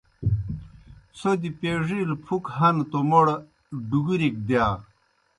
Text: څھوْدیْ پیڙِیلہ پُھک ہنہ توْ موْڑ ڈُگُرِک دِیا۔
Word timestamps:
څھوْدیْ 1.17 1.49
پیڙِیلہ 1.59 2.15
پُھک 2.25 2.43
ہنہ 2.57 2.83
توْ 2.91 2.99
موْڑ 3.09 3.27
ڈُگُرِک 3.89 4.35
دِیا۔ 4.47 4.65